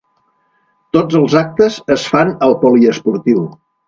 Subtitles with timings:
[0.95, 3.45] Tots els actes es fan al poliesportiu.